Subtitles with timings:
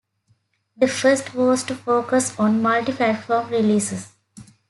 [0.77, 4.09] The first was to focus on multi-platform releases.